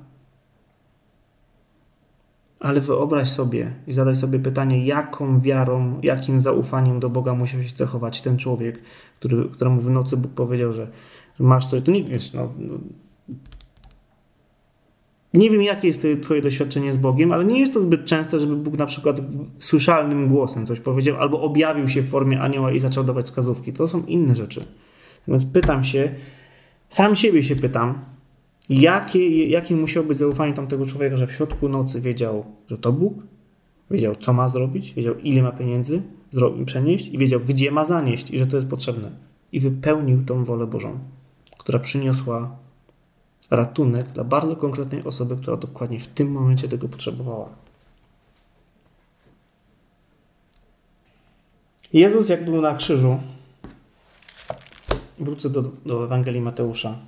Ale 2.60 2.80
wyobraź 2.80 3.28
sobie 3.28 3.74
i 3.86 3.92
zadaj 3.92 4.16
sobie 4.16 4.38
pytanie, 4.38 4.86
jaką 4.86 5.40
wiarą, 5.40 6.00
jakim 6.02 6.40
zaufaniem 6.40 7.00
do 7.00 7.10
Boga 7.10 7.34
musiał 7.34 7.62
się 7.62 7.74
cechować 7.74 8.22
ten 8.22 8.38
człowiek, 8.38 8.80
który, 9.18 9.48
któremu 9.48 9.80
w 9.80 9.90
nocy 9.90 10.16
Bóg 10.16 10.32
powiedział, 10.32 10.72
że, 10.72 10.88
masz 11.38 11.66
coś. 11.66 11.82
To 11.82 11.92
nie 11.92 12.04
wiesz, 12.04 12.32
no, 12.32 12.52
no 12.58 12.78
nie 15.34 15.50
wiem, 15.50 15.62
jakie 15.62 15.88
jest 15.88 16.06
Twoje 16.22 16.42
doświadczenie 16.42 16.92
z 16.92 16.96
Bogiem, 16.96 17.32
ale 17.32 17.44
nie 17.44 17.60
jest 17.60 17.74
to 17.74 17.80
zbyt 17.80 18.04
częste, 18.04 18.40
żeby 18.40 18.56
Bóg 18.56 18.78
na 18.78 18.86
przykład 18.86 19.20
słyszalnym 19.58 20.28
głosem 20.28 20.66
coś 20.66 20.80
powiedział 20.80 21.16
albo 21.16 21.42
objawił 21.42 21.88
się 21.88 22.02
w 22.02 22.08
formie 22.08 22.40
anioła 22.40 22.72
i 22.72 22.80
zaczął 22.80 23.04
dawać 23.04 23.24
wskazówki. 23.24 23.72
To 23.72 23.88
są 23.88 24.02
inne 24.06 24.36
rzeczy. 24.36 24.64
Więc 25.28 25.46
pytam 25.46 25.84
się, 25.84 26.14
sam 26.88 27.16
siebie 27.16 27.42
się 27.42 27.56
pytam, 27.56 28.04
jakie, 28.70 29.48
jakie 29.48 29.76
musiało 29.76 30.06
być 30.06 30.18
zaufanie 30.18 30.52
tamtego 30.52 30.86
człowieka, 30.86 31.16
że 31.16 31.26
w 31.26 31.32
środku 31.32 31.68
nocy 31.68 32.00
wiedział, 32.00 32.44
że 32.68 32.78
to 32.78 32.92
Bóg, 32.92 33.14
wiedział, 33.90 34.16
co 34.16 34.32
ma 34.32 34.48
zrobić, 34.48 34.94
wiedział, 34.94 35.18
ile 35.18 35.42
ma 35.42 35.52
pieniędzy 35.52 36.02
przenieść 36.66 37.08
i 37.08 37.18
wiedział, 37.18 37.40
gdzie 37.40 37.70
ma 37.70 37.84
zanieść 37.84 38.30
i 38.30 38.38
że 38.38 38.46
to 38.46 38.56
jest 38.56 38.68
potrzebne. 38.68 39.10
I 39.52 39.60
wypełnił 39.60 40.24
tą 40.24 40.44
wolę 40.44 40.66
Bożą, 40.66 40.98
która 41.58 41.78
przyniosła 41.78 42.56
ratunek 43.50 44.06
dla 44.06 44.24
bardzo 44.24 44.56
konkretnej 44.56 45.04
osoby, 45.04 45.36
która 45.36 45.56
dokładnie 45.56 46.00
w 46.00 46.06
tym 46.06 46.32
momencie 46.32 46.68
tego 46.68 46.88
potrzebowała. 46.88 47.48
Jezus, 51.92 52.28
jak 52.28 52.44
był 52.44 52.60
na 52.60 52.74
krzyżu, 52.74 53.20
wrócę 55.20 55.50
do, 55.50 55.62
do 55.62 56.04
Ewangelii 56.04 56.40
Mateusza. 56.40 56.98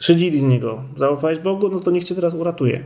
Szydzili 0.00 0.40
z 0.40 0.44
niego. 0.44 0.84
Zaufałeś 0.96 1.38
Bogu, 1.38 1.68
no 1.68 1.80
to 1.80 1.90
niech 1.90 2.04
cię 2.04 2.14
teraz 2.14 2.34
uratuje. 2.34 2.84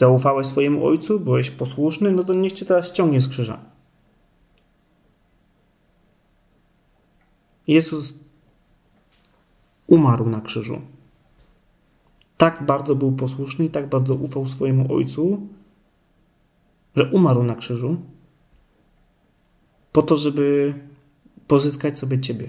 Zaufałeś 0.00 0.46
swojemu 0.46 0.86
ojcu, 0.86 1.20
byłeś 1.20 1.50
posłuszny, 1.50 2.12
no 2.12 2.24
to 2.24 2.34
niech 2.34 2.52
cię 2.52 2.66
teraz 2.66 2.88
ściągnie 2.88 3.20
z 3.20 3.28
krzyża. 3.28 3.58
Jezus 7.66 8.18
umarł 9.86 10.28
na 10.28 10.40
krzyżu. 10.40 10.80
Tak 12.36 12.66
bardzo 12.66 12.94
był 12.94 13.12
posłuszny 13.12 13.64
i 13.64 13.70
tak 13.70 13.88
bardzo 13.88 14.14
ufał 14.14 14.46
swojemu 14.46 14.94
ojcu, 14.94 15.48
że 16.96 17.10
umarł 17.10 17.42
na 17.42 17.54
krzyżu 17.54 17.96
po 19.92 20.02
to, 20.02 20.16
żeby 20.16 20.74
pozyskać 21.46 21.98
sobie 21.98 22.20
ciebie. 22.20 22.48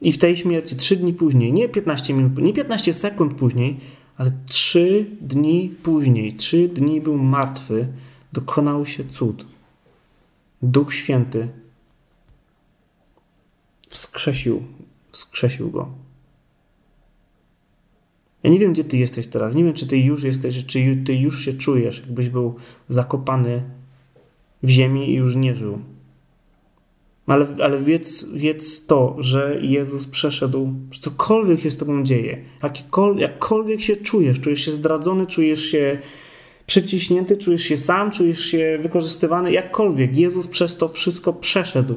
I 0.00 0.12
w 0.12 0.18
tej 0.18 0.36
śmierci, 0.36 0.76
trzy 0.76 0.96
dni 0.96 1.12
później, 1.12 1.52
nie 1.52 1.68
15 1.68 2.14
minut, 2.14 2.38
nie 2.38 2.52
15 2.52 2.94
sekund 2.94 3.34
później, 3.34 3.76
ale 4.16 4.32
trzy 4.46 5.06
dni 5.20 5.74
później, 5.82 6.32
trzy 6.32 6.68
dni 6.68 7.00
był 7.00 7.18
martwy, 7.18 7.88
dokonał 8.32 8.84
się 8.84 9.04
cud. 9.04 9.46
Duch 10.62 10.94
Święty 10.94 11.48
wskrzesił, 13.88 14.62
wskrzesił 15.10 15.70
go. 15.70 15.88
Ja 18.42 18.50
nie 18.50 18.58
wiem, 18.58 18.72
gdzie 18.72 18.84
ty 18.84 18.96
jesteś 18.96 19.26
teraz. 19.26 19.54
Nie 19.54 19.64
wiem, 19.64 19.74
czy 19.74 19.86
ty 19.86 19.98
już 19.98 20.22
jesteś, 20.22 20.64
czy 20.66 21.02
ty 21.06 21.14
już 21.14 21.44
się 21.44 21.52
czujesz, 21.52 22.00
jakbyś 22.00 22.28
był 22.28 22.54
zakopany 22.88 23.62
w 24.62 24.68
ziemi 24.68 25.10
i 25.10 25.14
już 25.14 25.36
nie 25.36 25.54
żył. 25.54 25.78
Ale, 27.26 27.46
ale 27.62 27.78
wiedz, 27.78 28.26
wiedz 28.34 28.86
to, 28.86 29.16
że 29.18 29.58
Jezus 29.60 30.06
przeszedł, 30.06 30.72
że 30.90 31.00
cokolwiek 31.00 31.60
się 31.60 31.70
z 31.70 31.76
tobą 31.76 32.02
dzieje, 32.02 32.44
jakkolwiek 33.16 33.80
się 33.80 33.96
czujesz, 33.96 34.40
czujesz 34.40 34.64
się 34.64 34.72
zdradzony, 34.72 35.26
czujesz 35.26 35.64
się 35.64 35.98
przyciśnięty, 36.66 37.36
czujesz 37.36 37.62
się 37.62 37.76
sam, 37.76 38.10
czujesz 38.10 38.40
się 38.40 38.78
wykorzystywany, 38.82 39.52
jakkolwiek. 39.52 40.16
Jezus 40.16 40.48
przez 40.48 40.76
to 40.76 40.88
wszystko 40.88 41.32
przeszedł. 41.32 41.94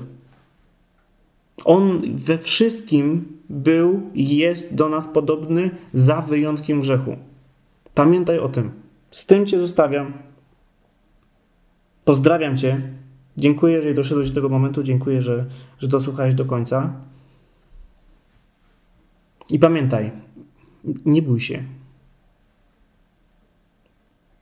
On 1.65 2.15
we 2.15 2.37
wszystkim 2.37 3.25
był 3.49 4.01
i 4.13 4.37
jest 4.37 4.75
do 4.75 4.89
nas 4.89 5.07
podobny 5.07 5.69
za 5.93 6.21
wyjątkiem 6.21 6.81
grzechu. 6.81 7.17
Pamiętaj 7.93 8.39
o 8.39 8.49
tym. 8.49 8.71
Z 9.11 9.25
tym 9.25 9.45
Cię 9.45 9.59
zostawiam. 9.59 10.13
Pozdrawiam 12.05 12.57
Cię. 12.57 12.81
Dziękuję, 13.37 13.75
jeżeli 13.75 13.95
doszedłeś 13.95 14.29
do 14.29 14.35
tego 14.35 14.49
momentu. 14.49 14.83
Dziękuję, 14.83 15.21
że, 15.21 15.45
że 15.79 15.87
dosłuchałeś 15.87 16.35
do 16.35 16.45
końca. 16.45 16.93
I 19.49 19.59
pamiętaj, 19.59 20.11
nie 21.05 21.21
bój 21.21 21.39
się. 21.39 21.63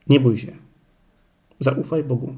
Nie 0.07 0.19
bój 0.19 0.37
się. 0.37 0.51
Zaufaj 1.59 2.03
Bogu. 2.03 2.35